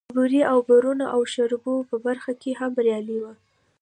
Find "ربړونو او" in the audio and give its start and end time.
0.61-1.21